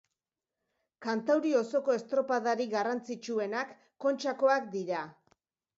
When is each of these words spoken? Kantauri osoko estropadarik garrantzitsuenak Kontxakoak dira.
Kantauri 1.07 1.51
osoko 1.59 1.95
estropadarik 1.97 2.73
garrantzitsuenak 2.75 3.79
Kontxakoak 4.07 4.69
dira. 4.77 5.07